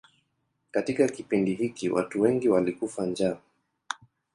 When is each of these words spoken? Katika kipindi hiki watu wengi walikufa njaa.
Katika 0.71 1.07
kipindi 1.07 1.53
hiki 1.53 1.89
watu 1.89 2.21
wengi 2.21 2.49
walikufa 2.49 3.05
njaa. 3.05 3.37